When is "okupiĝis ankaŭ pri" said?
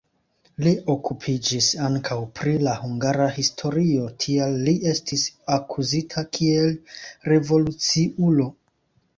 0.93-2.53